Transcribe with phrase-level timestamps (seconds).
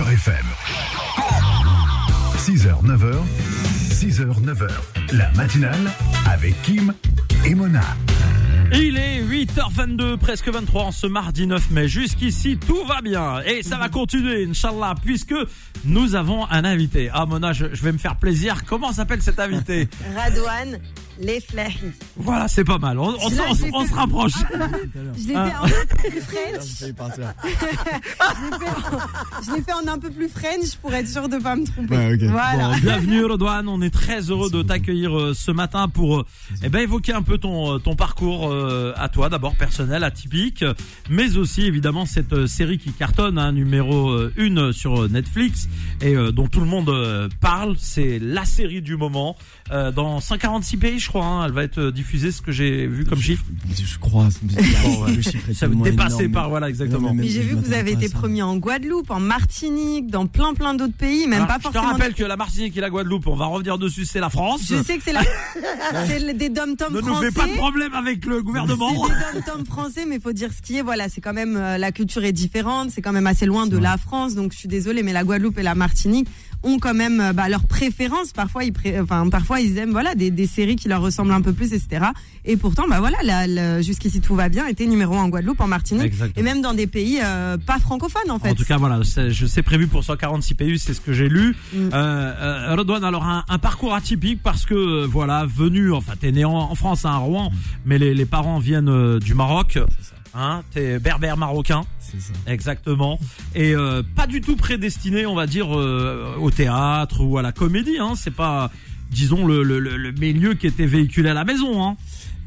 [0.00, 0.46] Beurre FM.
[2.38, 3.16] 6h, 9h,
[3.90, 4.70] 6h, 9h.
[5.12, 5.90] La matinale
[6.26, 6.94] avec Kim
[7.44, 7.82] et Mona.
[8.72, 11.86] Il est 8h22, presque 23 en ce mardi 9 mai.
[11.86, 13.42] Jusqu'ici, tout va bien.
[13.42, 15.34] Et ça va continuer, Inch'Allah, puisque
[15.84, 17.10] nous avons un invité.
[17.12, 18.64] Ah, Mona, je, je vais me faire plaisir.
[18.64, 19.86] Comment s'appelle cet invité?
[20.16, 20.78] Radouane
[21.22, 21.76] Les Flahi.
[22.16, 22.98] Voilà, c'est pas mal.
[22.98, 24.32] On, se rapproche.
[25.18, 25.66] Je l'ai Ah.
[25.66, 26.64] fait en un peu plus French.
[26.80, 27.10] Je l'ai fait, en-
[29.42, 31.94] je l'ai fait en un peu plus French pour être sûr de pas me tromper.
[31.96, 32.22] Ouais, ok.
[32.30, 32.70] Voilà.
[32.70, 36.26] Bon, bienvenue Redouane, on est très heureux de t'accueillir euh, ce matin pour euh,
[36.62, 40.64] eh ben, évoquer un peu ton, euh, ton parcours euh, à toi, d'abord personnel, atypique,
[41.10, 45.68] mais aussi évidemment cette série qui cartonne, hein, numéro 1 sur Netflix
[46.00, 49.36] et euh, dont tout le monde parle, c'est la série du moment,
[49.70, 52.86] euh, dans 146 pays je crois, hein, elle va être euh, diffusée, ce que j'ai
[52.86, 53.44] vu comme chiffre,
[53.76, 54.28] Je crois.
[54.42, 55.16] Bon, ouais.
[55.16, 57.14] le chiffre est ça tellement dépasser par, voilà exactement.
[57.20, 60.96] J'ai vu que vous avez été premier en Guadeloupe, en Martinique, dans plein plein d'autres
[60.96, 61.92] pays, même Alors, pas je te forcément.
[61.92, 64.62] rappelle que la Martinique et la Guadeloupe, on va revenir dessus, c'est la France.
[64.68, 65.22] Je sais que c'est la...
[66.06, 67.30] c'est des dom-toms Ne nous français.
[67.30, 68.92] fais pas de problème avec le gouvernement.
[69.08, 70.82] C'est des dom-toms français, mais faut dire ce qui est.
[70.82, 72.90] Voilà, c'est quand même euh, la culture est différente.
[72.90, 75.58] C'est quand même assez loin de la France, donc je suis désolée, mais la Guadeloupe
[75.58, 76.28] et la Martinique
[76.62, 78.32] ont quand même euh, bah, leurs préférences.
[78.32, 81.40] Parfois, ils, pré- enfin, parfois ils aiment voilà des, des séries qui leur ressemblent un
[81.40, 82.06] peu plus, etc.
[82.44, 84.66] Et pourtant, bah voilà, la- la- jusqu'ici tout va bien.
[84.66, 86.40] Était numéro un en Guadeloupe, en Martinique, Exactement.
[86.40, 88.50] et même dans des pays euh, pas francophones en fait.
[88.50, 91.28] En tout cas, voilà, c'est- je sais prévu pour 146 pays, c'est ce que j'ai
[91.28, 91.56] lu.
[91.72, 91.76] Mm.
[91.76, 96.32] Euh, euh, Redouane, alors un, un parcours atypique parce que euh, voilà, venu, enfin, t'es
[96.32, 97.50] né en, en France, hein, à Rouen,
[97.84, 99.78] mais les, les parents viennent euh, du Maroc.
[100.32, 102.32] Hein, t'es berbère marocain, C'est ça.
[102.46, 103.18] exactement,
[103.54, 107.50] et euh, pas du tout prédestiné, on va dire, euh, au théâtre ou à la
[107.50, 107.98] comédie.
[107.98, 108.70] Hein, c'est pas,
[109.10, 111.84] disons, le, le, le, le milieu qui était véhiculé à la maison.
[111.84, 111.96] Hein.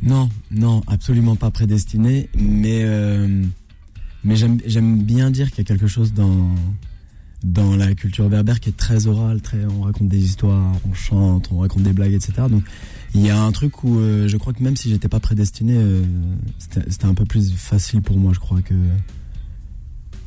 [0.02, 2.30] Non, non, absolument pas prédestiné.
[2.36, 3.44] Mais, euh,
[4.24, 6.56] mais j'aime, j'aime bien dire qu'il y a quelque chose dans,
[7.44, 9.42] dans la culture berbère qui est très orale.
[9.42, 12.34] Très, on raconte des histoires, on chante, on raconte des blagues, etc.
[12.50, 12.64] Donc
[13.14, 15.76] il y a un truc où euh, je crois que même si j'étais pas prédestiné,
[15.78, 16.02] euh,
[16.58, 18.74] c'était, c'était un peu plus facile pour moi, je crois que.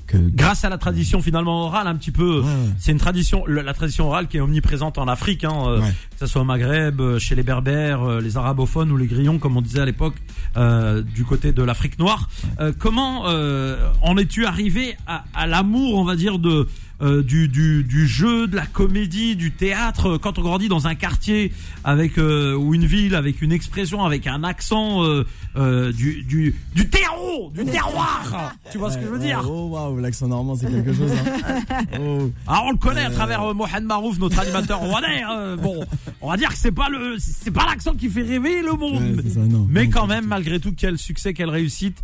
[0.06, 2.40] que Grâce à la tradition finalement orale, un petit peu.
[2.40, 2.52] Ouais, ouais.
[2.78, 5.90] C'est une tradition, la tradition orale qui est omniprésente en Afrique, hein, euh, Ouais.
[5.90, 9.38] que ce soit au Maghreb, euh, chez les Berbères, euh, les arabophones ou les grillons,
[9.38, 10.14] comme on disait à l'époque,
[10.56, 12.28] euh, du côté de l'Afrique noire.
[12.60, 16.68] Euh, comment euh, en es-tu arrivé à, à l'amour, on va dire, de
[17.02, 20.94] euh, du, du, du jeu, de la comédie, du théâtre Quand on grandit dans un
[20.94, 21.52] quartier
[21.84, 25.24] avec euh, ou une ville avec une expression, avec un accent euh,
[25.56, 28.54] euh, du, du du terreau, du terroir.
[28.72, 29.42] Tu vois ce que je veux dire?
[29.48, 31.10] Oh waouh, l'accent normand c'est quelque chose.
[31.12, 31.82] Hein.
[32.00, 32.30] Oh.
[32.46, 33.14] Alors on le connaît à Euh.
[33.14, 35.22] travers euh, Mohamed Marouf, notre animateur rwandais.
[35.22, 35.56] hein.
[35.56, 35.84] Bon,
[36.20, 39.02] on va dire que c'est pas le, c'est pas l'accent qui fait rêver le monde,
[39.16, 39.66] Ouais, c'est ça, non.
[39.70, 41.98] mais Non, quand même, malgré tout, quel succès, quelle réussite.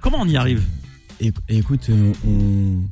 [0.00, 0.62] Comment on y arrive?
[1.48, 1.90] Écoute,
[2.26, 2.82] on,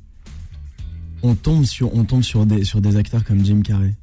[1.27, 3.95] on tombe sur, on tombe sur des, sur des acteurs comme Jim Carrey.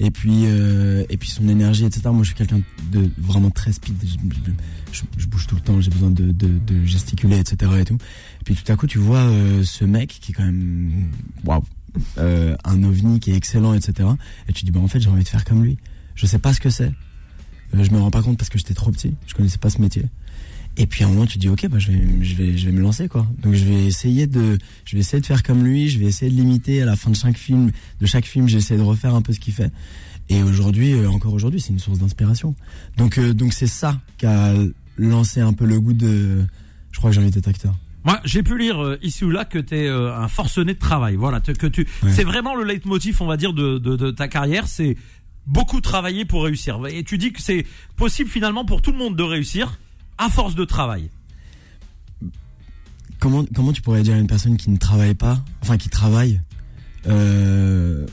[0.00, 2.02] Et puis, euh, et puis son énergie, etc.
[2.12, 2.60] Moi, je suis quelqu'un
[2.92, 3.96] de vraiment très speed.
[4.92, 7.72] Je, bouge tout le temps, j'ai besoin de, de, gesticuler, etc.
[7.80, 7.98] Et, tout.
[8.44, 11.08] puis tout à coup, tu vois euh, ce mec qui est quand même,
[11.44, 11.64] waouh,
[12.18, 14.08] euh, un ovni qui est excellent, etc.
[14.48, 15.78] Et tu dis, bah en fait, j'ai envie de faire comme lui.
[16.14, 16.92] Je sais pas ce que c'est.
[17.74, 19.14] Euh, je me rends pas compte parce que j'étais trop petit.
[19.26, 20.04] Je connaissais pas ce métier.
[20.80, 22.64] Et puis à un moment, tu te dis, ok, bah, je vais, je vais, je
[22.66, 23.26] vais me lancer, quoi.
[23.42, 25.88] Donc je vais essayer de, je vais essayer de faire comme lui.
[25.88, 26.80] Je vais essayer de l'imiter.
[26.82, 29.40] À la fin de chaque film, de chaque film, j'essaie de refaire un peu ce
[29.40, 29.72] qu'il fait.
[30.28, 32.54] Et aujourd'hui, euh, encore aujourd'hui, c'est une source d'inspiration.
[32.96, 34.54] Donc, euh, donc c'est ça qui a
[34.96, 36.44] lancé un peu le goût de.
[36.92, 37.74] Je crois que j'ai envie d'être acteur.
[38.04, 41.16] Moi, j'ai pu lire euh, ici ou là que tu es un forcené de travail.
[41.16, 42.12] Voilà, que tu, Ouais.
[42.12, 44.96] c'est vraiment le leitmotiv, on va dire, de, de, de ta carrière, c'est
[45.46, 46.78] beaucoup travailler pour réussir.
[46.88, 47.66] Et tu dis que c'est
[47.96, 49.78] possible finalement pour tout le monde de réussir
[50.18, 51.10] à force de travail.
[53.20, 56.40] Comment, comment tu pourrais dire à une personne qui ne travaille pas, enfin qui travaille,
[57.06, 58.06] euh,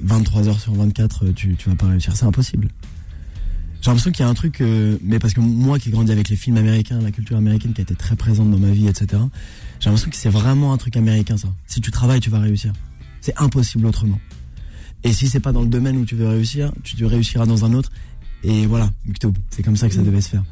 [0.00, 2.16] 23 heures sur 24, tu, tu vas pas réussir?
[2.16, 2.68] C'est impossible.
[3.86, 6.10] J'ai l'impression qu'il y a un truc, euh, mais parce que moi qui ai grandi
[6.10, 8.88] avec les films américains, la culture américaine qui a été très présente dans ma vie,
[8.88, 9.22] etc.,
[9.78, 11.48] j'ai l'impression que c'est vraiment un truc américain ça.
[11.66, 12.72] Si tu travailles, tu vas réussir.
[13.20, 14.18] C'est impossible autrement.
[15.04, 17.74] Et si c'est pas dans le domaine où tu veux réussir, tu réussiras dans un
[17.74, 17.92] autre.
[18.42, 18.90] Et voilà,
[19.50, 20.44] c'est comme ça que ça devait se faire.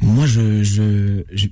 [0.00, 1.48] Moi, je, je, je-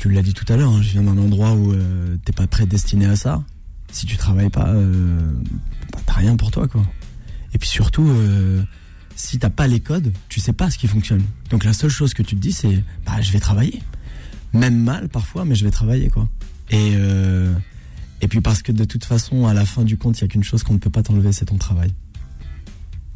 [0.00, 2.46] tu, l'as dit tout à l'heure, hein, je viens d'un endroit où euh, t'es pas
[2.46, 3.42] prédestiné à ça.
[3.90, 5.18] Si tu travailles pas, euh,
[5.92, 6.82] bah, t'as rien pour toi, quoi.
[7.54, 8.62] Et puis surtout, euh,
[9.16, 11.22] si t'as pas les codes, tu sais pas ce qui fonctionne.
[11.50, 13.82] Donc la seule chose que tu te dis, c'est, bah, je vais travailler.
[14.52, 16.28] Même mal parfois, mais je vais travailler, quoi.
[16.70, 17.54] Et euh,
[18.20, 20.28] et puis parce que de toute façon, à la fin du compte, il y a
[20.28, 21.94] qu'une chose qu'on ne peut pas t'enlever, c'est ton travail.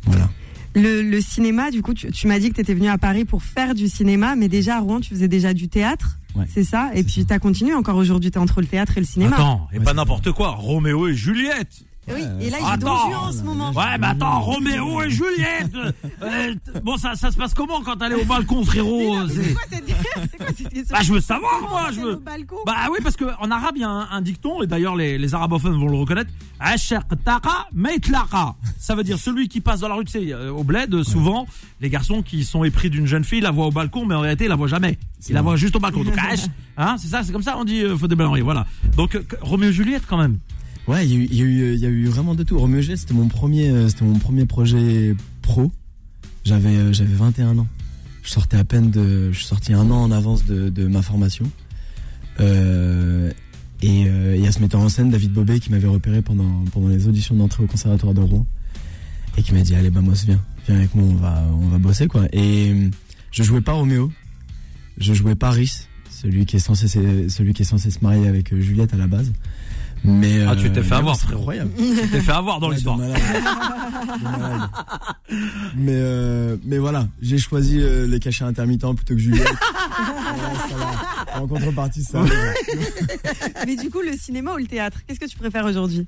[0.05, 0.31] Voilà.
[0.75, 3.25] Le, le cinéma, du coup, tu, tu m'as dit que tu étais venu à Paris
[3.25, 6.19] pour faire du cinéma, mais déjà à Rouen, tu faisais déjà du théâtre.
[6.35, 6.47] Ouais.
[6.53, 6.91] C'est ça?
[6.95, 9.37] Et puis tu as continué encore aujourd'hui, tu es entre le théâtre et le cinéma.
[9.37, 10.51] Attends, et Ouais, pas n'importe quoi.
[10.53, 11.85] Roméo et Juliette.
[12.09, 12.85] Oui, et là il est
[13.15, 13.71] en ce moment.
[13.73, 15.73] Ouais, mais attends, Roméo et Juliette.
[16.23, 19.43] Euh, t- bon, ça, ça se passe comment quand t'allais au balcon, frérot Mais C'est-
[19.43, 19.85] C'est quoi cette
[20.31, 21.89] c'est quoi cette question Bah, je veux savoir, moi.
[21.93, 22.17] Je Au veux.
[22.17, 25.19] balcon Bah oui, parce qu'en arabe, il y a un, un dicton, et d'ailleurs les,
[25.19, 26.31] les arabophones vont le reconnaître.
[26.61, 28.55] Ashaq taqa maitlaqa.
[28.79, 31.03] Ça veut dire celui qui passe dans la rue, tu sais, euh, au bled, euh,
[31.03, 31.47] souvent,
[31.81, 34.45] les garçons qui sont épris d'une jeune fille la voient au balcon, mais en réalité,
[34.45, 34.99] ils la voient jamais.
[35.29, 36.05] Ils la voient juste au balcon.
[36.05, 36.41] Donc, Ash,
[36.77, 38.65] hein, c'est ça, c'est comme ça, on dit, euh, faut des voilà.
[38.97, 40.39] Donc, euh, Roméo et Juliette, quand même.
[40.89, 42.59] Ouais, il y, y y a eu vraiment de tout.
[42.59, 45.71] Et Juliette, c'était mon premier, euh, c'était mon premier projet pro.
[46.45, 47.69] J'avais, euh, j'avais 21 ans.
[48.23, 51.49] Je sortais à peine de, je suis sorti un an en avance de, ma formation.
[52.41, 53.31] Euh,
[53.83, 56.87] et il y a ce metteur en scène, David Bobet, qui m'avait repéré pendant, pendant
[56.87, 58.47] les auditions d'entrée au conservatoire de Rouen.
[59.37, 60.41] Et qui m'a dit, allez, Bamos, viens.
[60.67, 62.27] Viens avec moi, on va, on va bosser, quoi.
[62.33, 62.91] Et euh,
[63.31, 64.13] je jouais pas Roméo.
[64.99, 68.55] Je jouais pas Rhys, celui qui est censé, celui qui est censé se marier avec
[68.55, 69.33] Juliette à la base.
[70.05, 71.39] Mais, Ah, tu t'es euh, fait mais avoir, frérot.
[71.41, 71.71] incroyable.
[71.79, 72.99] Tu t'es fait avoir dans Ouais, l'histoire.
[75.77, 79.47] mais, euh, mais voilà, j'ai choisi euh, les cachets intermittents plutôt que Juliette.
[80.03, 81.41] Ouais, ça va.
[81.43, 82.25] En contrepartie, ça.
[83.67, 86.07] Mais du coup, le cinéma ou le théâtre Qu'est-ce que tu préfères aujourd'hui?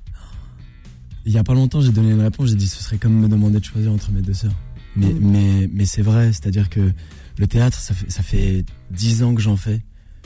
[1.25, 2.49] Il y a pas longtemps, j'ai donné une réponse.
[2.49, 4.51] J'ai dit ce serait comme me demander de choisir entre mes deux sœurs.
[4.95, 5.19] Mais, Mm.
[5.21, 6.91] mais, mais c'est vrai, c'est-à-dire que
[7.37, 9.81] le théâtre, ça fait, ça fait 10 ans que j'en fais.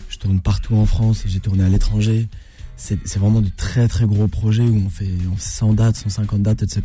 [0.10, 2.28] Je tourne partout en France, j'ai tourné à l'étranger.
[2.82, 5.98] C'est c'est vraiment de très très gros projets où on fait, on fait 100 dates,
[5.98, 6.82] 150 dates, etc.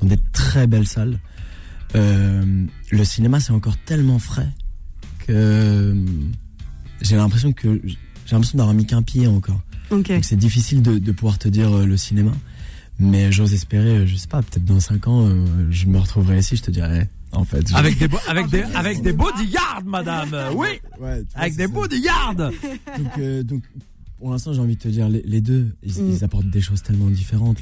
[0.00, 1.18] Dans des très belles salles.
[1.94, 4.48] Euh, le cinéma, c'est encore tellement frais
[5.26, 5.94] que euh,
[7.00, 7.96] j'ai l'impression que j'ai
[8.32, 9.60] l'impression d'avoir mis qu'un pied encore.
[9.90, 12.32] Donc c'est difficile de, de pouvoir te dire euh, le cinéma.
[12.98, 16.56] Mais j'ose espérer, je sais pas, peut-être dans 5 ans, euh, je me retrouverai ici,
[16.56, 17.66] je te dirais, en fait.
[17.68, 20.28] je- Avec des, avec des, avec des bodyguards, madame.
[20.54, 20.68] Oui.
[20.68, 21.68] Ouais, tu vois, Avec des ça.
[21.68, 22.34] bodyguards.
[22.36, 22.52] Donc,
[23.18, 23.62] euh, donc,
[24.22, 26.10] pour l'instant, j'ai envie de te dire, les, les deux, ils, Mm.
[26.12, 27.58] ils apportent des choses tellement différentes.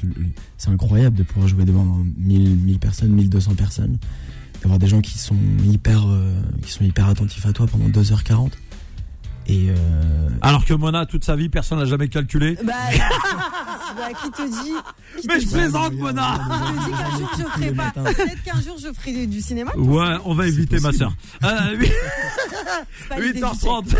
[0.57, 3.97] C'est incroyable de pouvoir jouer devant 1000, 1000 personnes, 1200 personnes.
[4.61, 5.35] D'avoir des gens qui sont
[5.65, 6.31] hyper, euh,
[6.61, 8.51] qui sont hyper attentifs à toi pendant 2h40.
[9.47, 12.55] Et, euh, Alors que Mona, toute sa vie, personne n'a jamais calculé.
[12.63, 12.73] Bah,
[13.97, 14.73] bah, qui te dit
[15.19, 16.39] qui Mais te je dit- plaisante, Mona.
[16.47, 19.71] qui te dit qu'un jour je ferai pas Peut-être qu'un jour je ferai du cinéma.
[19.77, 21.11] Ouais, on va éviter ma sœur.
[21.43, 21.89] Euh, oui.
[23.01, 23.95] C'est pas l'idée du 8h30.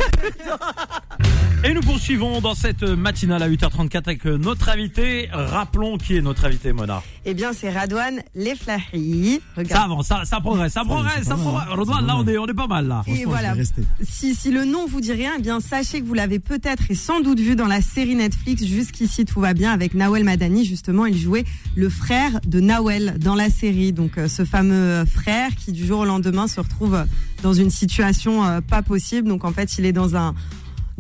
[1.64, 5.30] Et nous poursuivons dans cette matinale à 8h34 avec notre invité.
[5.32, 7.04] Rappelons qui est notre invité, Mona.
[7.24, 9.40] Eh bien, c'est Radouane Leflahi.
[9.70, 11.68] Ça avance, ça, ça progresse, ça progresse, ça progresse.
[11.70, 11.76] hein.
[11.76, 13.04] Redouane, C'est là, on est, on est pas mal, là.
[13.06, 13.54] Et voilà.
[14.02, 16.96] Si, si le nom vous dit rien, eh bien sachez que vous l'avez peut-être et
[16.96, 20.66] sans doute vu dans la série Netflix Jusqu'ici tout va bien avec Nawel Madani.
[20.66, 23.94] Justement, il jouait le frère de Nawel dans la série.
[23.94, 27.06] Donc euh, ce fameux frère qui du jour au lendemain se retrouve
[27.44, 29.28] dans une situation euh, pas possible.
[29.28, 30.34] Donc en fait, il est dans un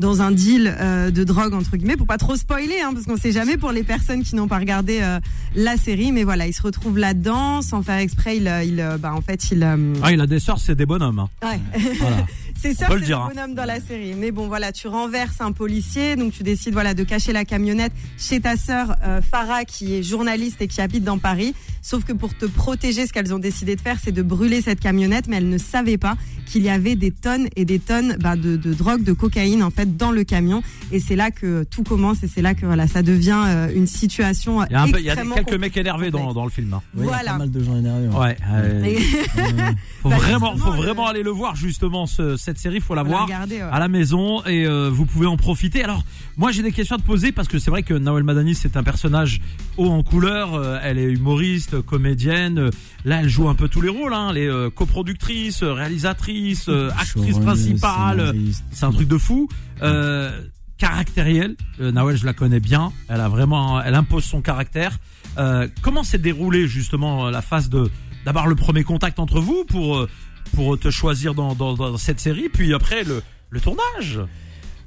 [0.01, 3.15] dans un deal euh, de drogue entre guillemets pour pas trop spoiler hein, parce qu'on
[3.15, 5.19] sait jamais pour les personnes qui n'ont pas regardé euh,
[5.55, 8.97] la série mais voilà il se retrouve là-dedans sans faire exprès il, euh, il euh,
[8.97, 11.19] bah en fait il euh, Ah, il a des sœurs, c'est des bonhommes.
[11.19, 11.29] hein.
[11.43, 11.59] ouais.
[11.99, 12.25] Voilà.
[12.59, 13.29] C'est ça, c'est le hein.
[13.33, 14.13] bonhomme dans la série.
[14.15, 17.91] Mais bon, voilà, tu renverses un policier, donc tu décides voilà de cacher la camionnette
[18.17, 21.53] chez ta sœur euh, Farah, qui est journaliste et qui habite dans Paris.
[21.81, 24.79] Sauf que pour te protéger, ce qu'elles ont décidé de faire, c'est de brûler cette
[24.79, 26.15] camionnette, mais elles ne savaient pas
[26.45, 29.71] qu'il y avait des tonnes et des tonnes bah, de, de drogue, de cocaïne en
[29.71, 30.61] fait dans le camion.
[30.91, 33.87] Et c'est là que tout commence et c'est là que voilà, ça devient euh, une
[33.87, 34.63] situation.
[34.65, 36.51] Il y a, un peu, il y a extrêmement quelques mecs énervés dans, dans le
[36.51, 36.73] film.
[36.73, 36.81] hein.
[36.95, 37.31] Ouais, il y a Voilà.
[37.31, 38.07] pas mal de gens énervés.
[38.09, 38.37] ouais.
[38.51, 38.95] Euh,
[40.01, 42.79] faut Bah, vraiment, faut le- vraiment aller le voir justement ce- cette série.
[42.79, 43.69] Faut la Faut la voir regarder, ouais.
[43.71, 45.83] à la maison et euh, vous pouvez en profiter.
[45.83, 46.03] Alors,
[46.37, 48.75] moi j'ai des questions à te poser parce que c'est vrai que Nawel Madani c'est
[48.77, 49.41] un personnage
[49.77, 50.55] haut en couleur.
[50.55, 52.59] Euh, elle est humoriste, comédienne.
[52.59, 52.69] Euh,
[53.03, 54.13] Là, elle joue un peu tous les rôles.
[54.13, 54.27] Hein.
[54.31, 58.35] Elle est euh, coproductrice, réalisatrice, euh, actrice principale.
[58.71, 59.47] C'est un truc de fou.
[59.81, 60.39] Euh,
[60.77, 61.55] caractériel.
[61.79, 62.91] Euh, Nawel, je la connais bien.
[63.07, 64.97] Elle a vraiment, elle impose son caractère.
[65.37, 67.89] Euh, comment s'est déroulée justement la phase de
[68.25, 70.09] d'abord le premier contact entre vous pour euh,
[70.53, 74.19] pour te choisir dans, dans, dans cette série, puis après le le tournage.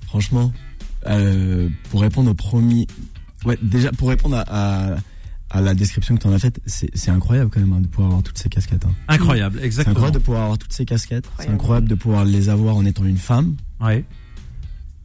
[0.07, 0.53] Franchement,
[1.07, 2.87] euh, pour répondre au premier,
[3.45, 4.45] ouais, déjà pour répondre à,
[4.93, 4.97] à,
[5.51, 7.87] à la description que tu en as faite, c'est c'est incroyable quand même hein, de
[7.89, 8.85] pouvoir avoir toutes ces casquettes.
[8.87, 8.95] hein.
[9.09, 9.93] Incroyable, C'est exactement.
[9.97, 11.29] incroyable de pouvoir avoir toutes ces casquettes.
[11.39, 11.89] C'est Incroyable.
[11.89, 14.05] de pouvoir les avoir en étant une femme Ouais.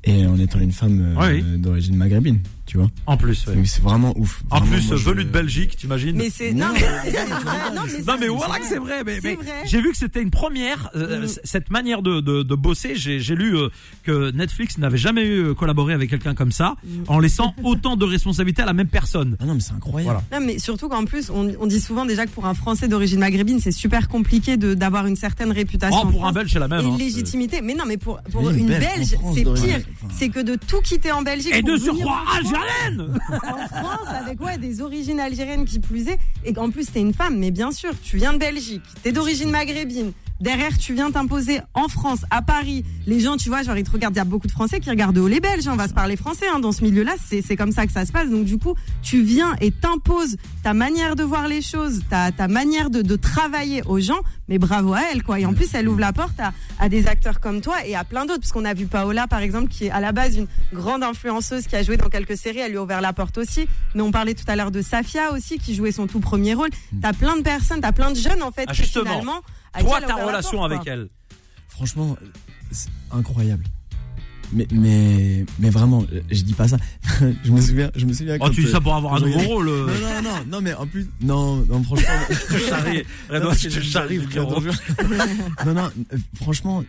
[0.05, 1.59] et en étant une femme euh, Oui.
[1.59, 2.87] d'origine maghrébine, tu vois.
[3.07, 3.55] En plus, ouais.
[3.65, 4.43] C'est vraiment ouf.
[4.51, 7.73] En plus, moi, je- venu de Belgique, t'imagines Mais c'est Non, non, mais c'est vrai.
[7.75, 9.03] Non, mais, voilà que c'est vrai.
[9.03, 10.89] Mais, mais j'ai vu que c'était une première.
[10.95, 11.27] euh, Mm.
[11.43, 13.69] Cette manière de, de, de bosser, j'ai lu euh,
[14.03, 17.03] que Netflix n'avait jamais eu euh, collaboré avec quelqu'un comme ça, Mm.
[17.07, 19.35] en laissant autant de responsabilités à la même personne.
[19.39, 20.19] Ah non, mais c'est incroyable.
[20.29, 20.39] Voilà.
[20.39, 23.19] Non, mais surtout qu'en plus, on, on dit souvent déjà que pour un Français d'origine
[23.19, 26.01] maghrébine, c'est super compliqué de d'avoir une certaine réputation.
[26.03, 26.81] Oh, pour un Belge, c'est la même.
[26.81, 26.89] et hein.
[26.91, 27.61] une légitimité.
[27.61, 28.19] Mais non, mais pour,
[28.51, 29.79] une une Belge c'est pire.
[30.11, 31.53] C'est que de tout quitter en Belgique.
[31.55, 32.21] Et de surcroît,
[32.59, 37.01] en France, en avec ouais, des origines algériennes qui plus est, et qu'en plus t'es
[37.01, 40.11] une femme, mais bien sûr, tu viens de Belgique, t'es d'origine maghrébine.
[40.41, 42.85] Derrière, tu viens t'imposer en France, à Paris.
[43.05, 44.15] Les gens, tu vois, genre, ils te regardent.
[44.15, 45.67] Il y a beaucoup de Français qui regardent les Belges.
[45.67, 47.15] On va se parler français hein, dans ce milieu-là.
[47.27, 48.29] C'est comme ça que ça se passe.
[48.29, 52.47] Donc, du coup, tu viens et t'imposes ta manière de voir les choses, ta, ta
[52.47, 54.19] manière de, de travailler aux gens.
[54.47, 55.39] Mais bravo à elle, quoi.
[55.39, 58.03] Et en plus, elle ouvre la porte à, à des acteurs comme toi et à
[58.05, 58.39] plein d'autres.
[58.39, 61.67] Parce qu'on a vu Paola, par exemple, qui est à la base une grande influenceuse
[61.67, 62.59] qui a joué dans quelques séries.
[62.59, 63.67] Elle lui a ouvert la porte aussi.
[63.93, 66.69] Mais on parlait tout à l'heure de Safia aussi, qui jouait son tout premier rôle.
[67.01, 69.41] T'as plein de personnes, t'as plein de jeunes, en fait, Ah, qui, finalement.
[69.79, 70.93] Toi, elle ta relation porte, avec quoi.
[70.93, 71.09] elle.
[71.67, 72.17] Franchement,
[72.71, 73.63] c'est incroyable.
[74.51, 76.77] Mais, mais, mais vraiment, je dis pas ça.
[77.43, 79.69] je me souviens, je me souviens Oh, tu dis ça pour avoir un nouveau rôle.
[79.69, 79.85] euh.
[79.85, 82.07] Non, non, non, non, mais en plus, non, non, franchement.
[82.31, 83.03] Je te charrie.
[83.29, 84.59] Parce je te charrie, frérot.
[85.67, 85.89] non, non,
[86.41, 86.83] franchement,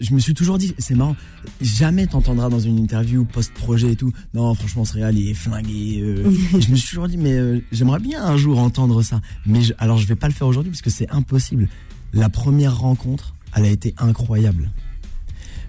[0.00, 1.16] je me suis toujours dit, c'est marrant,
[1.62, 4.12] jamais t'entendras dans une interview post-projet et tout.
[4.34, 6.00] Non, franchement, ce réal, il est flingué.
[6.02, 6.30] euh.
[6.60, 9.22] Je me suis toujours dit, mais euh, j'aimerais bien un jour entendre ça.
[9.46, 11.68] Mais je- alors, je vais pas le faire aujourd'hui parce que c'est impossible.
[12.12, 14.70] La première rencontre, elle a été incroyable.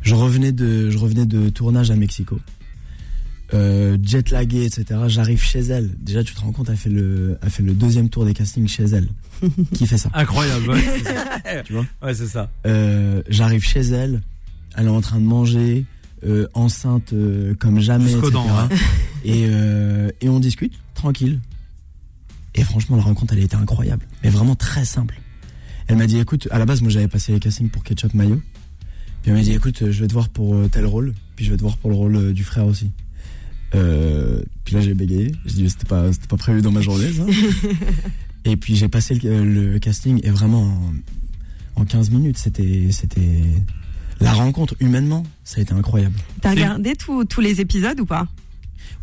[0.01, 2.39] Je revenais de, je revenais de tournage à Mexico.
[3.53, 5.00] Euh, jet lagué, etc.
[5.07, 5.91] J'arrive chez elle.
[6.00, 8.67] Déjà, tu te rends compte, elle fait le, elle fait le deuxième tour des castings
[8.67, 9.07] chez elle.
[9.73, 10.69] Qui fait ça Incroyable.
[10.69, 10.83] Ouais.
[11.65, 12.50] Tu vois Ouais, c'est ça.
[12.65, 14.21] Euh, j'arrive chez elle,
[14.75, 15.85] elle est en train de manger,
[16.25, 18.31] euh, enceinte euh, comme jamais, etc.
[18.31, 18.75] dents, ouais.
[19.25, 21.39] et, euh, et on discute, tranquille.
[22.55, 24.05] Et franchement, la rencontre, elle a été incroyable.
[24.23, 25.19] Mais vraiment très simple.
[25.88, 28.42] Elle m'a dit, écoute, à la base, moi, j'avais passé les castings pour Ketchup Mayo.
[29.22, 31.52] Puis elle m'a dit, écoute, je vais te voir pour euh, tel rôle, puis je
[31.52, 32.92] vais te voir pour le rôle euh, du frère aussi.
[33.75, 35.32] Euh, puis là, j'ai bégayé.
[35.46, 37.25] J'ai dit, c'était pas, c'était pas prévu dans ma journée, ça.
[38.46, 40.63] et puis j'ai passé le, le casting et vraiment
[41.75, 43.42] en, en 15 minutes, c'était, c'était
[44.20, 46.16] la rencontre humainement, ça a été incroyable.
[46.42, 48.28] T'as regardé tous tous les épisodes ou pas?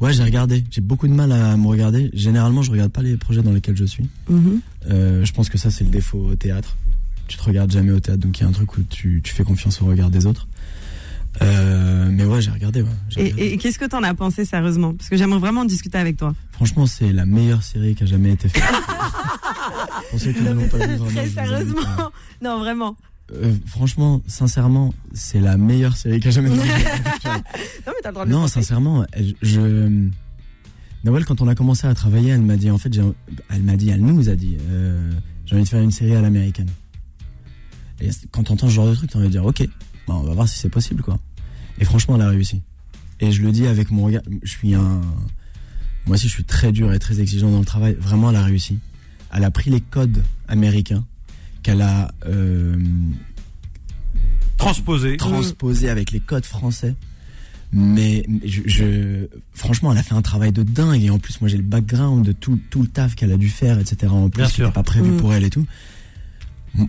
[0.00, 0.64] Ouais, j'ai regardé.
[0.70, 2.10] J'ai beaucoup de mal à me regarder.
[2.14, 4.08] Généralement, je regarde pas les projets dans lesquels je suis.
[4.90, 6.76] Euh, je pense que ça, c'est le défaut au théâtre.
[7.28, 9.34] Tu te regardes jamais au théâtre, donc il y a un truc où tu, tu
[9.34, 10.48] fais confiance au regard des autres.
[11.42, 12.82] Euh, mais ouais, j'ai regardé.
[12.82, 13.42] Ouais, j'ai Et, regardé.
[13.52, 14.94] et qu'est-ce que t'en as pensé sérieusement?
[14.94, 16.34] Parce que j'aimerais vraiment discuter avec toi.
[16.52, 18.62] Franchement, c'est la meilleure série qui a jamais été faite.
[20.10, 21.80] Pour ceux qui ne l'ont pas vu, vraiment, Très sérieusement.
[22.42, 22.96] Non, vraiment.
[23.32, 26.48] Euh, franchement, sincèrement, c'est la meilleure série qui a jamais.
[26.54, 26.56] Non,
[27.86, 30.08] mais t'as le droit de Non, sincèrement, elle- je.
[31.04, 32.90] Noël, quand on a commencé à travailler, elle m'a dit, en fait,
[33.50, 35.10] elle m'a dit, elle nous a dit, euh,
[35.46, 36.68] j'ai envie de faire une série à l'américaine.
[38.00, 39.66] Et quand t'entends ce genre de truc, t'as envie de dire, ok,
[40.06, 41.18] bah, on va voir si c'est possible, quoi.
[41.78, 42.62] Et franchement, elle a réussi.
[43.20, 45.00] Et je le dis avec mon regard, je suis un,
[46.06, 47.96] moi aussi, je suis très dur et très exigeant dans le travail.
[47.98, 48.78] Vraiment, elle a réussi.
[49.32, 51.04] Elle a pris les codes américains
[51.62, 52.76] qu'elle a euh,
[54.56, 55.16] Transposé.
[55.16, 56.94] transposé avec les codes français.
[57.72, 61.02] Mais je, je- franchement, elle a fait un travail de dingue.
[61.04, 63.48] Et en plus, moi, j'ai le background de tout, tout le taf qu'elle a dû
[63.48, 64.12] faire, etc.
[64.12, 64.66] En plus, Bien qui sûr.
[64.66, 65.16] n'était pas prévu Mm.
[65.18, 65.66] pour elle et tout.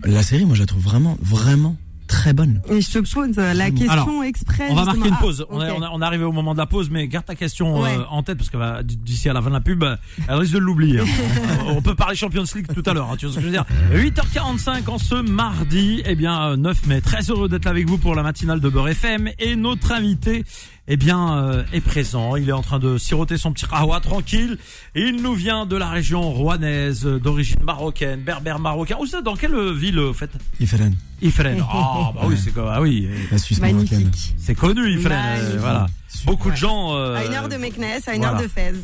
[0.04, 1.76] La série, moi, je la trouve vraiment, vraiment
[2.12, 2.60] très bonne.
[2.68, 4.66] Et je te pose euh, la question Alors, exprès.
[4.70, 4.96] On va justement.
[4.96, 5.46] marquer une Ah, pause.
[5.50, 5.76] On, est, ok.
[5.78, 7.96] on, est- on est arrivé au moment de la pause, mais garde ta question Ouais.
[7.96, 9.96] euh, en tête parce que va- d'ici à la fin de la pub, euh,
[10.28, 11.00] elle risque de l'oublier.
[11.00, 11.04] hein.
[11.06, 13.10] Euh, on peut parler Champions League tout à l'heure.
[13.10, 16.56] hein, tu vois ce que je veux dire 8h45 en ce mardi, eh bien euh,
[16.56, 17.00] 9 mai.
[17.00, 20.44] Très heureux d'être avec vous pour la matinale de Beurre FM et notre invité.
[20.88, 22.34] Eh bien, euh, est présent.
[22.34, 24.58] Il est en train de siroter son petit rawa tranquille.
[24.96, 28.96] Il nous vient de la région rouennaise, euh, d'origine marocaine, berbère marocain.
[29.00, 30.28] Où ça Dans quelle euh, ville, au fait?
[30.58, 30.92] Iferen,
[31.22, 31.62] Ifren.
[31.72, 33.08] Ah, bah oui, c'est comme, ah oui.
[33.10, 33.84] euh, la Suisse marocaine.
[34.04, 34.34] Magnifique.
[34.38, 35.12] c'est connu, Ifren.
[35.38, 35.86] euh, voilà.
[36.26, 36.94] Beaucoup de gens.
[36.94, 38.36] euh, À une heure de Meknes, à une voilà.
[38.36, 38.74] heure de Fès.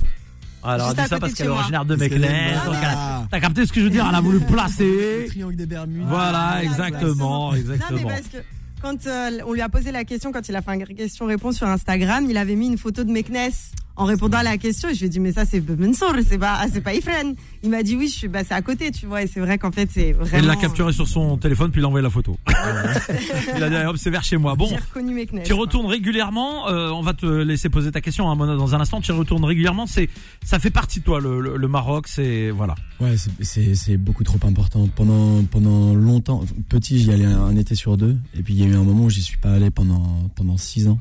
[0.64, 2.54] Alors, dit ça parce qu'elle est originaire de Meknès.
[2.54, 2.64] là.
[2.64, 4.06] donc elle a- T'as capté ce que je veux dire?
[4.08, 5.26] Elle a voulu placer.
[5.28, 6.04] triangle des Bermudes.
[6.08, 8.08] Voilà, exactement, Non, mais exactement.
[8.08, 8.38] parce que
[8.82, 11.66] quand euh, on lui a posé la question, quand il a fait un question-réponse sur
[11.68, 13.50] Instagram, il avait mis une photo de Meknes
[13.98, 14.88] en répondant à la question.
[14.88, 17.34] Et je lui ai dit, mais ça, c'est Mansour, c'est pas, c'est pas Ifren.
[17.62, 19.22] Il m'a dit, oui, je suis, bah, c'est à côté, tu vois.
[19.22, 20.42] Et c'est vrai qu'en fait, c'est vraiment.
[20.42, 22.38] Il l'a capturé sur son téléphone puis il a envoyé la photo.
[23.56, 24.54] il a dit hop c'est vers chez moi.
[24.54, 25.42] Bon, J'ai reconnu Meknes.
[25.44, 26.68] tu retournes régulièrement.
[26.68, 29.00] euh, on va te laisser poser ta question hein, Mona, dans un instant.
[29.00, 29.86] Tu y retournes régulièrement.
[29.86, 30.08] C'est
[30.44, 32.06] ça fait partie de toi le, le- le Maroc.
[32.08, 32.74] C'est voilà.
[33.00, 34.88] Ouais, c'est- beaucoup trop important.
[34.94, 38.64] Pendant pendant longtemps, petit, j'y allais un, un été sur deux, et puis il y
[38.64, 40.98] a eu un moment où j'y suis pas allé pendant pendant six ans.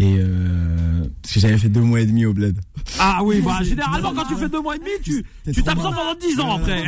[0.00, 2.56] Et euh, parce que j'avais fait deux mois et demi au bled.
[3.00, 6.14] Ah oui, bah généralement quand tu fais deux mois et demi, tu tu t'absentes pendant
[6.14, 6.84] 10 ans après.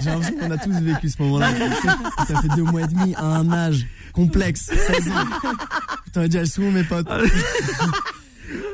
[0.00, 1.52] J'ai l'impression qu'on a tous vécu ce moment-là.
[2.16, 5.26] T'as fait deux mois et demi à un âge complexe, 16 ans.
[6.06, 7.08] Putain, déjà souvent mes potes.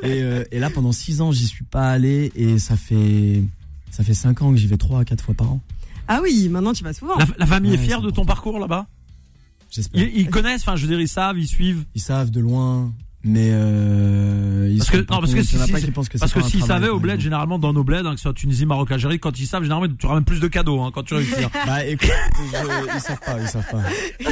[0.01, 3.43] Et, euh, et là, pendant 6 ans, j'y suis pas allé et ça fait
[3.91, 5.61] ça fait 5 ans que j'y vais 3 à 4 fois par an.
[6.07, 7.15] Ah oui, maintenant tu vas souvent.
[7.17, 8.87] La, la famille est fière de ton parcours là-bas?
[9.69, 10.01] J'espère.
[10.01, 11.85] ils, ils connaissent, enfin je veux dire, ils savent, ils suivent.
[11.93, 12.91] Ils savent de loin,
[13.27, 15.57] mais euh, ils Parce que- non, parce que si-
[16.09, 18.33] que Parce que s'ils savaient au bled, généralement dans nos bleds, hein, que ce soit
[18.33, 21.13] Tunisie, Maroc, Algérie, quand ils savent, généralement tu ramènes plus de cadeaux hein, quand tu
[21.13, 21.43] réussis.
[21.43, 21.49] hein.
[21.67, 23.81] Bah écoute, je- ils savent pas, ils savent pas.
[24.19, 24.25] Ils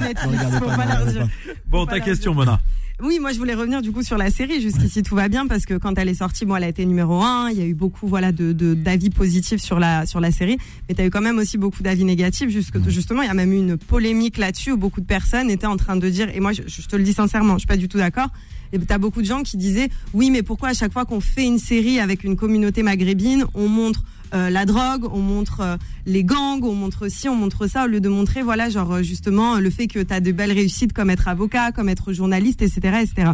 [0.00, 1.28] Netflix, regardez faut pas, pas pas.
[1.66, 2.60] Bon, ta question, Mona.
[3.02, 4.60] Oui, moi je voulais revenir du coup sur la série.
[4.62, 7.20] Jusqu'ici tout va bien parce que quand elle est sortie, bon, elle a été numéro
[7.22, 7.50] un.
[7.50, 10.56] Il y a eu beaucoup voilà de d'avis positifs sur la sur la série,
[10.88, 12.48] mais tu as eu quand même aussi beaucoup d'avis négatifs.
[12.48, 15.66] Jusque, justement, il y a même eu une polémique là-dessus où beaucoup de personnes étaient
[15.66, 17.76] en train de dire, et moi je, je te le dis sincèrement, je suis pas
[17.76, 18.30] du tout d'accord.
[18.72, 21.44] Et t'as beaucoup de gens qui disaient oui, mais pourquoi à chaque fois qu'on fait
[21.44, 24.02] une série avec une communauté maghrébine, on montre
[24.34, 27.86] euh, la drogue, on montre euh, les gangs, on montre ci, on montre ça, au
[27.86, 31.10] lieu de montrer voilà genre euh, justement le fait que t'as de belles réussites comme
[31.10, 33.30] être avocat, comme être journaliste, etc., etc.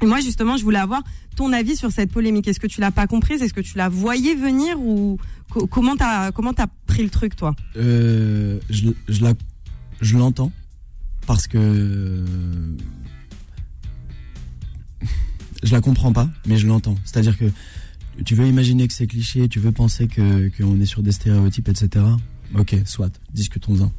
[0.00, 1.02] Et moi justement, je voulais avoir
[1.34, 2.46] ton avis sur cette polémique.
[2.46, 3.42] Est-ce que tu l'as pas comprise?
[3.42, 5.18] Est-ce que tu la voyais venir ou
[5.50, 7.56] co- comment t'as comment t'as pris le truc toi?
[7.74, 8.90] Je,
[10.00, 10.52] je l'entends
[11.26, 12.24] parce que
[15.62, 16.96] je la comprends pas, mais je l'entends.
[17.04, 17.46] C'est-à-dire que
[18.24, 21.68] tu veux imaginer que c'est cliché, tu veux penser que qu'on est sur des stéréotypes,
[21.68, 22.04] etc.
[22.54, 23.92] Ok, soit, discutons-en.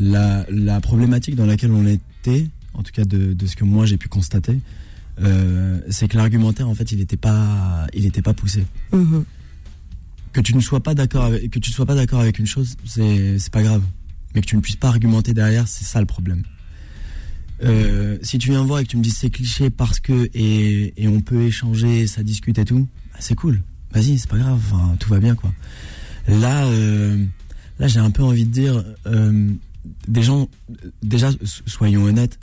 [0.00, 3.86] La, la problématique dans laquelle on était, en tout cas de, de ce que moi
[3.86, 4.60] j'ai pu constater,
[5.22, 8.64] euh, c'est que l'argumentaire en fait il n'était pas, il était pas poussé
[10.36, 12.46] que tu ne sois pas d'accord avec que tu ne sois pas d'accord avec une
[12.46, 13.82] chose, c'est c'est pas grave.
[14.34, 16.42] Mais que tu ne puisses pas argumenter derrière, c'est ça le problème.
[17.62, 20.92] Euh, si tu viens voir et que tu me dis c'est cliché parce que et,
[21.02, 23.62] et on peut échanger, ça discute et tout, bah, c'est cool.
[23.92, 24.60] Vas-y, c'est pas grave.
[24.70, 25.52] Enfin, tout va bien quoi.
[26.28, 27.24] Là, euh,
[27.78, 29.50] là, j'ai un peu envie de dire, euh,
[30.08, 30.48] des gens,
[31.02, 32.38] déjà, so- soyons honnêtes,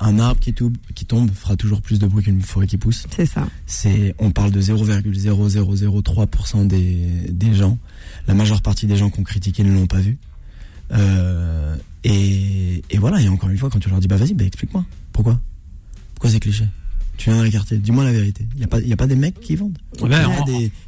[0.00, 3.04] un arbre qui tombe, qui tombe fera toujours plus de bruit qu'une forêt qui pousse
[3.14, 3.46] C'est ça.
[3.66, 7.78] c'est on parle de 0,0003% des, des gens.
[8.26, 10.16] La majeure partie des gens qui ont critiqué ne l'ont pas vu.
[10.92, 14.44] Euh, et, et voilà, et encore une fois, quand tu leur dis, bah vas-y, bah
[14.44, 14.84] explique-moi.
[15.12, 15.38] Pourquoi?
[16.14, 16.64] Pourquoi c'est cliché?
[17.18, 18.46] Tu viens dans les quartiers, dis-moi la vérité.
[18.54, 20.14] Il n'y a, pas- y a pas des mecs qui vendent Il Ouais, n'y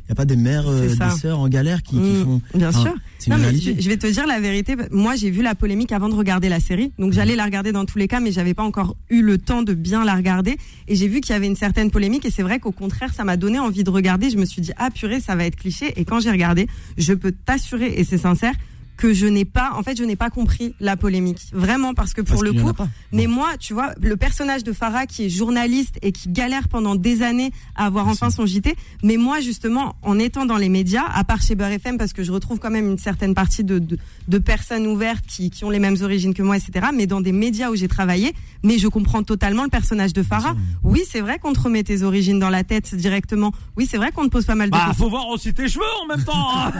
[0.08, 2.42] a, pas des mères, euh, des sœurs en galère qui, qui Mm, font.
[2.54, 2.94] Bien Enfin, sûr.
[3.28, 4.74] Non, mais je, je vais te dire la vérité.
[4.90, 6.92] Moi, j'ai vu la polémique avant de regarder la série.
[6.98, 9.62] Donc, j'allais la regarder dans tous les cas, mais j'avais pas encore eu le temps
[9.62, 10.56] de bien la regarder.
[10.88, 12.24] Et j'ai vu qu'il y avait une certaine polémique.
[12.24, 14.30] Et c'est vrai qu'au contraire, ça m'a donné envie de regarder.
[14.30, 15.92] Je me suis dit, ah purée, ça va être cliché.
[16.00, 18.54] Et quand j'ai regardé, je peux t'assurer, et c'est sincère,
[18.96, 21.40] que je n'ai pas, en fait, je n'ai pas compris la polémique.
[21.52, 22.72] Vraiment, parce que pour Parce le coup,
[23.12, 26.94] mais moi, tu vois, le personnage de Farah qui est journaliste et qui galère pendant
[26.94, 31.04] des années à avoir enfin son JT, mais moi justement, en étant dans les médias,
[31.12, 33.78] à part chez Beurre FM, parce que je retrouve quand même une certaine partie de,
[33.78, 36.86] de, de personnes ouvertes qui, qui ont les mêmes origines que moi, etc.
[36.94, 40.54] Mais dans des médias où j'ai travaillé, mais je comprends totalement le personnage de Farah.
[40.82, 43.52] Oui, c'est vrai qu'on te remet tes origines dans la tête directement.
[43.76, 45.04] Oui, c'est vrai qu'on te pose pas mal de Bah, questions.
[45.04, 46.32] faut voir aussi tes cheveux en même temps.
[46.34, 46.72] hein.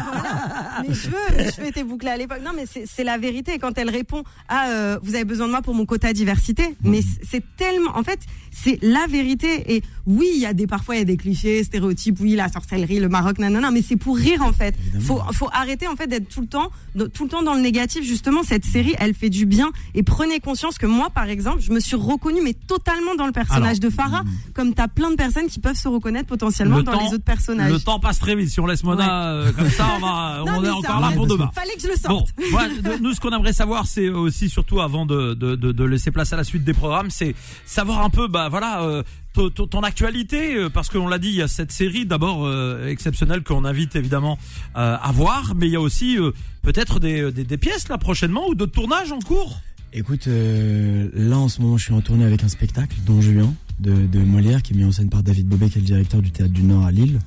[0.89, 2.41] mes cheveux, mes cheveux étaient à l'époque.
[2.45, 3.59] Non, mais c'est la vérité.
[3.59, 6.75] Quand elle répond, ah, euh, vous avez besoin de moi pour mon quota diversité.
[6.83, 9.75] Mais c- c'est tellement, en fait, c'est la vérité.
[9.77, 12.19] Et oui, il y a des, parfois, il y a des clichés, stéréotypes.
[12.21, 13.71] Oui, la sorcellerie, le Maroc, nanana.
[13.71, 14.75] Mais c'est pour rire, en fait.
[15.01, 16.71] Faut, faut arrêter, en fait, d'être tout le temps,
[17.13, 18.05] tout le temps dans le négatif.
[18.05, 19.71] Justement, cette série, elle fait du bien.
[19.95, 23.33] Et prenez conscience que moi, par exemple, je me suis reconnue, mais totalement dans le
[23.33, 24.23] personnage Alors, de Farah.
[24.55, 27.25] Comme t'as plein de personnes qui peuvent se reconnaître potentiellement Le dans temps- les autres
[27.25, 27.73] personnages.
[27.73, 28.49] Le temps passe très vite.
[28.51, 31.15] Si on laisse Mona euh, comme ça, on, va, on est ça, encore là ouais,
[31.17, 31.51] pour demain.
[31.55, 32.29] Fallait que je le Bon, sorte.
[32.51, 35.85] voilà, de- nous, ce qu'on aimerait savoir, c'est aussi, surtout avant de, de, de, de
[35.85, 37.35] laisser place à la suite des programmes, c'est
[37.67, 39.03] savoir un peu, bah voilà, euh,
[39.35, 43.43] ton, actualité, euh, parce qu'on l'a dit, il y a cette série d'abord euh, exceptionnelle
[43.43, 44.39] qu'on invite évidemment
[44.77, 46.31] euh, à voir, mais il y a aussi euh,
[46.63, 49.61] peut-être des, des, des pièces là prochainement ou d'autres tournages en cours.
[49.93, 53.55] Écoute, euh, là en ce moment, je suis en tournée avec un spectacle, Don Juan,
[53.81, 56.21] de, de Molière, qui est mis en scène par David Bobet, qui est le directeur
[56.23, 57.21] du Théâtre du Nord à Lille.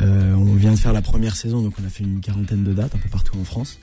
[0.00, 2.72] Euh, on vient de faire la première saison, donc on a fait une quarantaine de
[2.72, 3.78] dates un peu partout en France.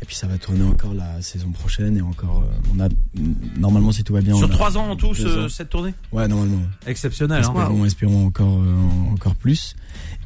[0.00, 2.44] Et puis ça va tourner encore la saison prochaine et encore.
[2.44, 2.88] euh, on a
[3.58, 4.36] normalement si tout va bien.
[4.36, 5.48] Sur on a trois ans en tout, deux ce- ans.
[5.48, 5.94] cette tournée?
[6.12, 6.60] Ouais, normalement.
[6.86, 7.42] Exceptionnelle.
[7.44, 7.52] Hein.
[7.54, 9.74] Espérons, espérons encore, euh, encore plus.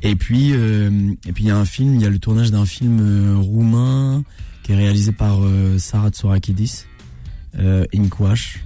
[0.03, 2.51] Et puis, euh, et puis il y a un film, il y a le tournage
[2.51, 4.25] d'un film euh, roumain
[4.65, 5.79] qui est réalisé par euh,
[7.59, 8.65] euh, Inkwash,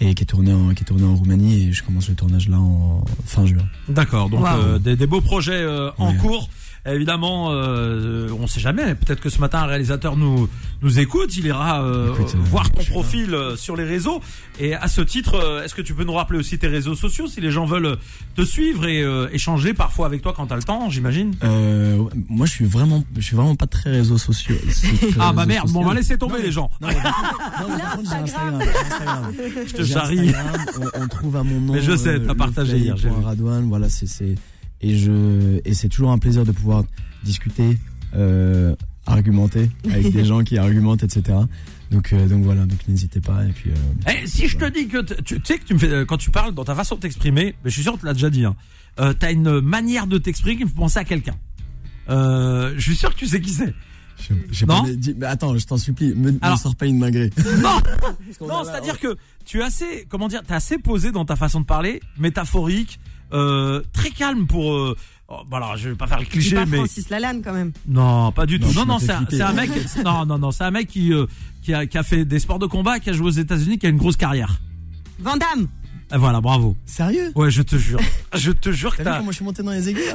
[0.00, 1.68] et qui est tourné en, qui est tourné en Roumanie.
[1.68, 3.64] Et je commence le tournage là en fin juin.
[3.88, 4.46] D'accord, donc Wow.
[4.48, 6.16] euh, des, des beaux projets euh, en Ouais.
[6.18, 6.48] cours.
[6.86, 8.94] Évidemment, euh, on sait jamais.
[8.94, 10.48] Peut-être que ce matin un réalisateur nous
[10.82, 14.20] nous écoute, il ira euh, Écoute, euh, voir ton profil euh, sur les réseaux.
[14.60, 17.26] Et à ce titre, euh, est-ce que tu peux nous rappeler aussi tes réseaux sociaux
[17.26, 17.96] si les gens veulent
[18.36, 21.34] te suivre et euh, échanger parfois avec toi quand t'as le temps, j'imagine?
[21.42, 24.54] Euh, moi, je suis vraiment, je suis vraiment pas très réseaux sociaux.
[25.20, 26.70] Ah bah merde, bon on va laisser tomber les gens.
[26.80, 28.60] Non, mais par contre, non, mais par contre, j'ai Instagram.
[28.62, 29.32] j'ai Instagram.
[29.66, 30.32] Je te charrie.
[30.94, 31.72] On, on trouve à mon nom.
[31.74, 32.96] Mais je sais, t'as partagé hier.
[33.24, 34.06] Radouane, voilà, c'est
[34.80, 36.84] et je et c'est toujours un plaisir de pouvoir
[37.24, 37.78] discuter,
[38.14, 38.74] euh,
[39.06, 41.38] argumenter avec des gens qui argumentent, etc.
[41.90, 43.70] Donc euh, donc voilà, donc n'hésitez pas et puis.
[43.70, 46.18] Euh, Eh, si je te dis que tu, sais que tu me fais euh, quand
[46.18, 48.30] tu parles dans ta façon de t'exprimer, mais je suis sûr que tu l'as déjà
[48.30, 48.44] dit.
[48.44, 48.54] Hein,
[49.00, 51.36] euh, T'as une manière de t'exprimer qui me fait penser à quelqu'un.
[52.10, 53.74] Euh, je suis sûr que tu sais qui c'est.
[54.20, 56.86] je- j'ai Non pas dit- mais attends, je t'en supplie, me, me Alors- sors pas
[56.86, 57.30] une dinguerie.
[57.62, 57.78] Non,
[58.46, 61.66] non, c'est-à-dire que tu es assez, comment dire, t'es assez posé dans ta façon de
[61.66, 62.98] parler, métaphorique,
[63.32, 64.72] euh, très calme pour.
[64.74, 64.96] Euh,
[65.28, 67.72] oh, voilà, je vais pas faire le cliché, pas mais Francis Lalanne quand même.
[67.86, 68.74] non, pas du Non, tout.
[68.74, 69.70] Non, non, fait c'est un, un mec.
[70.04, 71.26] non, non, non, c'est un mec qui euh,
[71.62, 73.86] qui a qui a fait des sports de combat, qui a joué aux États-Unis, qui
[73.86, 74.60] a une grosse carrière.
[75.20, 75.68] Van Damme.
[76.12, 76.74] Et voilà, bravo.
[76.86, 77.32] Sérieux?
[77.34, 78.00] Ouais, je te jure,
[78.34, 80.04] je te jure que T'as comment je suis monté dans les aiguilles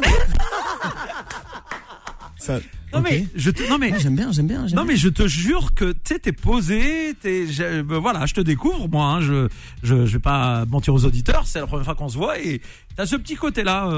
[2.38, 2.60] Ça.
[2.93, 4.67] Non mais je te, non mais Ouais, j'aime bien, j'aime bien.
[4.67, 4.93] j'aime Non bien.
[4.93, 7.46] mais je te jure que tu sais t'es posé, t'es
[7.84, 9.48] ben voilà, je te découvre moi, hein, je,
[9.82, 12.62] je je vais pas mentir aux auditeurs, c'est la première fois qu'on se voit et
[12.96, 13.89] t'as ce petit côté là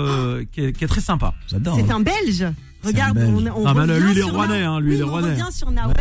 [0.51, 1.33] qui, est, qui est très sympa.
[1.49, 1.75] J'adore.
[1.77, 2.45] C'est un Belge.
[2.85, 5.09] Regarde, on, on Ah, revient lui, il est Rouennais, Na- hein, lui, il est Oui,
[5.09, 5.27] Rouennais.
[5.27, 5.95] On revient sur Nawel.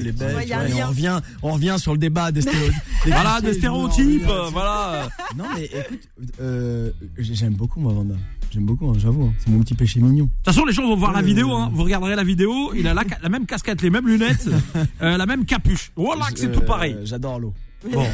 [0.00, 2.74] il est belge, un ouais, on revient, on revient sur le débat des stéréotypes.
[3.06, 5.08] Voilà des stéréotypes, euh, voilà.
[5.36, 6.00] Non mais écoute,
[6.40, 8.14] euh, j'aime beaucoup moi Vanda.
[8.52, 9.24] J'aime beaucoup, hein, j'avoue.
[9.24, 9.34] hein.
[9.38, 10.24] C'est mon petit péché mignon.
[10.24, 11.22] De toute façon, les gens vont voir la Euh.
[11.22, 11.70] vidéo, hein.
[11.72, 14.46] vous regarderez la vidéo, il a la, même casquette, les mêmes lunettes,
[15.02, 15.90] euh, la même capuche.
[15.96, 16.96] Voilà que c'est Euh, tout pareil.
[17.04, 17.54] J'adore l'eau.
[17.90, 18.04] Bon,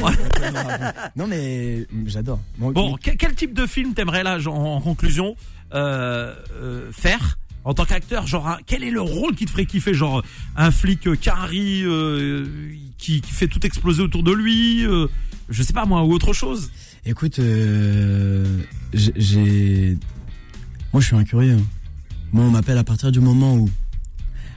[1.16, 2.38] non mais j'adore.
[2.56, 5.34] Bon, bon que- quel type de film t'aimerais là, genre, en conclusion,
[5.74, 9.66] euh, euh, faire en tant qu'acteur Genre, un- quel est le rôle qui te ferait
[9.66, 10.22] kiffer Genre,
[10.56, 12.46] un flic euh, carré euh,
[12.98, 15.06] qui, qui fait tout exploser autour de lui euh,
[15.48, 16.70] Je sais pas moi, ou autre chose?
[17.06, 19.96] Écoute, euh, j'ai-.
[20.92, 21.54] Moi, je suis un curieux.
[21.54, 21.62] hein.
[22.32, 23.68] Moi, on m'appelle à partir du moment où.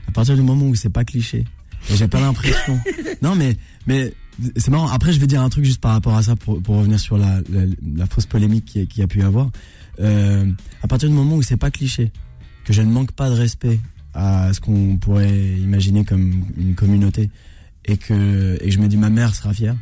[0.08, 1.44] À partir du moment où c'est pas cliché.
[1.90, 2.78] J'ai pas l'impression.
[3.22, 4.12] non, mais, mais
[4.56, 4.88] c'est marrant.
[4.88, 7.16] Après, je vais dire un truc juste par rapport à ça pour, pour revenir sur
[7.18, 7.62] la, la,
[7.96, 9.50] la fausse polémique qui, qui a pu y avoir.
[10.00, 10.46] Euh,
[10.82, 12.10] à partir du moment où c'est pas cliché,
[12.64, 13.80] que je ne manque pas de respect
[14.14, 17.30] à ce qu'on pourrait imaginer comme une communauté
[17.84, 19.76] et que, et que je me dis ma mère sera fière,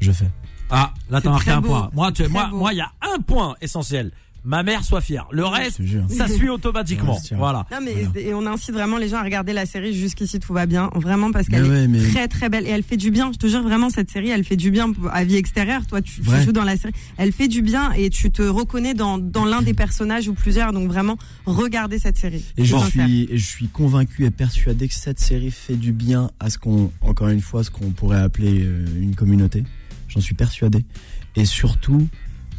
[0.00, 0.30] je fais.
[0.70, 1.90] Ah, là t'as marqué un beau, point.
[1.92, 2.58] Moi, tu, moi, beau.
[2.58, 4.12] moi, il y a un point essentiel.
[4.44, 5.26] Ma mère soit fière.
[5.32, 7.14] Le reste, ça suit automatiquement.
[7.14, 7.36] Ouais.
[7.36, 7.66] Voilà.
[7.70, 8.20] Non mais Voilà.
[8.28, 11.30] et on incite vraiment les gens à regarder la série jusqu'ici tout va bien vraiment
[11.30, 13.62] parce qu'elle est mais- très très belle et elle fait du bien je te jure
[13.62, 16.76] vraiment cette série elle fait du bien à vie extérieure toi tu, joues dans la
[16.76, 20.34] série elle fait du bien et tu te reconnais dans, dans l'un des personnages ou
[20.34, 23.06] plusieurs donc vraiment regardez cette série Et je C'est sincère.
[23.06, 26.58] suis, et je suis convaincu et persuadé que cette série fait du bien à ce
[26.58, 29.64] qu'on, encore une fois, ce qu'on pourrait appeler euh, une communauté.
[30.08, 30.84] J'en suis persuadé.
[31.36, 32.08] Et surtout,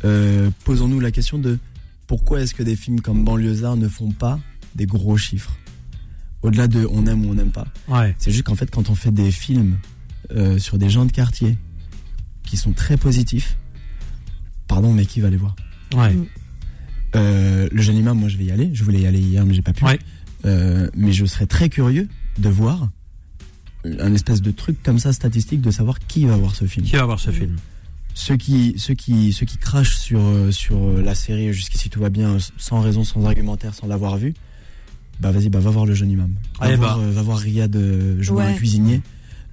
[0.06, 1.58] euh, posons-nous la question de
[2.12, 4.38] pourquoi est-ce que des films comme Banlieusard ne font pas
[4.76, 5.56] des gros chiffres
[6.41, 7.67] Au-delà de on aime ou on n'aime pas.
[7.88, 8.13] Ouais.
[8.17, 9.78] C'est juste qu'en fait, quand on fait des films
[10.36, 11.58] euh, sur des gens de quartier
[12.43, 13.56] qui sont très positifs,
[14.67, 15.56] pardon, mais qui va les voir
[15.95, 16.13] Ouais.
[17.15, 18.71] euh, le jeune imam, moi je vais y aller.
[18.74, 19.86] Je voulais y aller hier, mais j'ai pas pu.
[19.86, 19.97] Ouais.
[20.43, 22.89] Euh, mais je serais très curieux de voir
[23.86, 26.86] un espèce de truc comme ça statistique de savoir qui va voir ce film.
[26.86, 27.56] Qui va voir ce film
[28.24, 32.00] Ceux qui, ceux qui, ceux qui crachent sur euh, sur euh, la série jusqu'ici tout
[32.00, 34.36] va bien, sans raison, sans argumentaire, sans l'avoir vu.
[35.20, 36.32] Bah vas-y, bah va voir le jeune imam.
[36.60, 37.04] Va Eh voir, bah.
[37.04, 38.52] euh, va voir Riyad euh, jouer Ouais.
[38.52, 39.02] un cuisinier.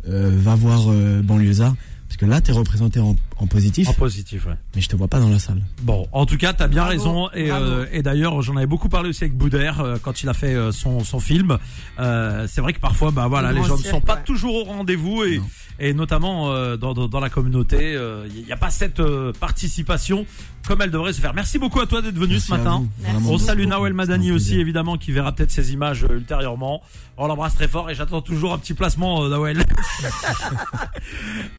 [0.06, 1.74] Euh, va voir euh, banlieusard.
[2.08, 4.54] Parce que là, t'es représenté en, en positif, En positif, ouais.
[4.74, 5.62] mais je te vois pas dans la salle.
[5.82, 7.30] Bon, en tout cas, t'as bien Bravo, raison.
[7.34, 10.32] Et, euh, et d'ailleurs, j'en avais beaucoup parlé aussi avec Boudère euh, quand il a
[10.34, 11.58] fait euh, son, son film.
[11.98, 14.22] Euh, c'est vrai que parfois, bah voilà, Le les gens ne sont pas ouais.
[14.24, 15.44] toujours au rendez-vous et, Non.
[15.78, 17.98] Et notamment euh, dans, dans, dans la communauté,
[18.34, 20.26] il n'y a pas cette euh, participation
[20.66, 21.32] comme elle devrait se faire.
[21.34, 22.84] Merci beaucoup à toi d'être venu Merci ce matin.
[23.26, 23.66] On salue.
[23.66, 26.82] Nawel Madani aussi, évidemment, qui verra peut-être ces images euh, ultérieurement.
[27.16, 29.58] On l'embrasse très fort et j'attends toujours un petit placement, euh, Nawel.